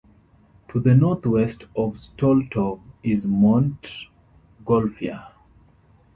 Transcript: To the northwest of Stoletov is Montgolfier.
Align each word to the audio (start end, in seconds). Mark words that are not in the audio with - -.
To 0.69 0.79
the 0.79 0.95
northwest 0.95 1.65
of 1.75 1.93
Stoletov 1.93 2.81
is 3.03 3.27
Montgolfier. 3.27 5.27